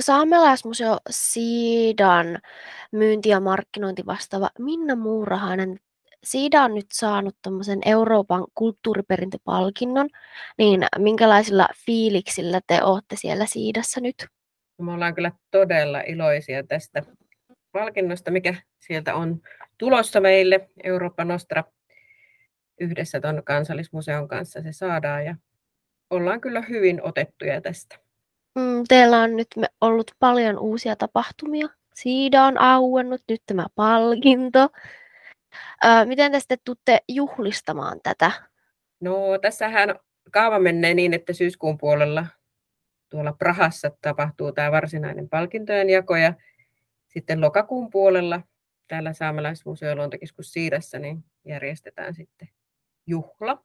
[0.00, 2.38] saamelaismuseo Siidan
[2.92, 5.80] myynti- ja markkinointi vastaava Minna Muurahainen
[6.24, 10.08] Siida on nyt saanut tämmöisen Euroopan kulttuuriperintöpalkinnon,
[10.58, 14.26] niin minkälaisilla fiiliksillä te olette siellä Siidassa nyt?
[14.78, 17.02] Me ollaan kyllä todella iloisia tästä
[17.72, 19.40] palkinnosta, mikä sieltä on
[19.78, 20.68] tulossa meille.
[20.82, 21.64] Eurooppa Nostra
[22.80, 25.36] yhdessä tuon kansallismuseon kanssa se saadaan ja
[26.10, 28.03] ollaan kyllä hyvin otettuja tästä.
[28.54, 29.48] Mm, teillä on nyt
[29.80, 31.68] ollut paljon uusia tapahtumia.
[31.94, 34.68] Siida on auennut, nyt tämä palkinto.
[35.84, 38.30] Öö, miten te sitten tutte juhlistamaan tätä?
[39.00, 39.94] No tässähän
[40.30, 42.26] kaava menee niin, että syyskuun puolella
[43.10, 46.34] tuolla Prahassa tapahtuu tämä varsinainen palkintojen jako ja
[47.08, 48.40] sitten lokakuun puolella
[48.88, 52.48] täällä Saamelaismuseo Luontokeskus Siidassa niin järjestetään sitten
[53.06, 53.64] juhla.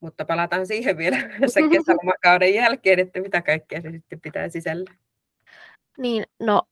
[0.00, 1.16] Mutta palataan siihen vielä
[1.46, 4.94] sen kesälomakauden jälkeen, että mitä kaikkea se sitten pitää sisällä.
[5.98, 6.62] Niin, no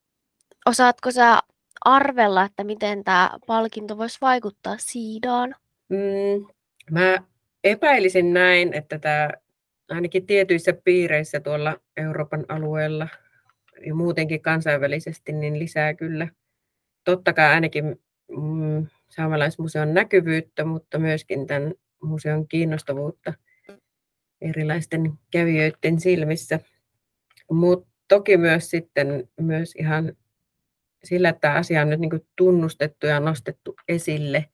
[0.66, 1.38] osaatko sä
[1.84, 5.54] arvella, että miten tämä palkinto voisi vaikuttaa Siidaan?
[5.88, 6.46] Mm,
[6.90, 7.18] mä
[7.64, 9.30] epäilisin näin, että tämä
[9.90, 13.08] ainakin tietyissä piireissä tuolla Euroopan alueella
[13.86, 16.28] ja muutenkin kansainvälisesti niin lisää kyllä
[17.04, 18.00] totta kai ainakin
[18.36, 21.74] mm, saamelaismuseon näkyvyyttä, mutta myöskin tämän
[22.06, 23.34] museon kiinnostavuutta
[24.40, 26.60] erilaisten kävijöiden silmissä.
[27.50, 30.16] Mutta toki myös sitten myös ihan
[31.04, 34.46] sillä, että asia on nyt niin tunnustettu ja nostettu esille,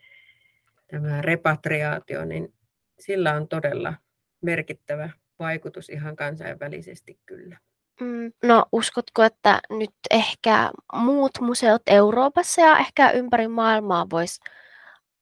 [0.86, 2.54] tämä repatriaatio, niin
[2.98, 3.94] sillä on todella
[4.42, 7.58] merkittävä vaikutus ihan kansainvälisesti kyllä.
[8.00, 14.40] Mm, no uskotko, että nyt ehkä muut museot Euroopassa ja ehkä ympäri maailmaa vois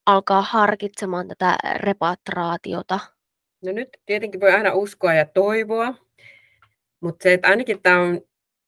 [0.07, 3.01] alkaa harkitsemaan tätä repatriaatiota?
[3.65, 5.95] No nyt tietenkin voi aina uskoa ja toivoa,
[7.01, 8.21] mutta se, että ainakin tämä on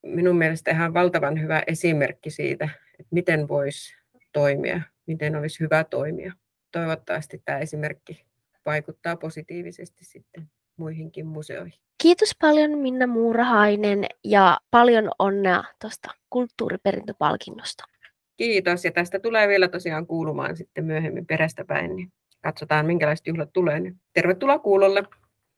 [0.03, 3.95] minun mielestä ihan valtavan hyvä esimerkki siitä, että miten voisi
[4.33, 6.33] toimia, miten olisi hyvä toimia.
[6.73, 8.27] Toivottavasti tämä esimerkki
[8.67, 11.81] vaikuttaa positiivisesti sitten muihinkin museoihin.
[12.03, 17.85] Kiitos paljon Minna Muurahainen ja paljon onnea tuosta kulttuuriperintöpalkinnosta.
[18.43, 23.53] Kiitos ja tästä tulee vielä tosiaan kuulumaan sitten myöhemmin perästä päin, niin katsotaan minkälaiset juhlat
[23.53, 23.81] tulee.
[24.13, 25.03] Tervetuloa kuulolle.